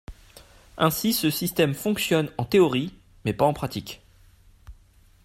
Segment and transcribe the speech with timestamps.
[0.79, 2.91] Ainsi, ce système fonctionne en théorie,
[3.23, 4.01] mais pas en pratique.